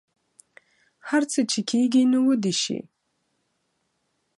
هر 1.09 1.23
څه 1.31 1.39
چې 1.51 1.59
کیږي 1.69 2.03
نو 2.11 2.19
ودې 2.27 2.53
شي 2.61 2.77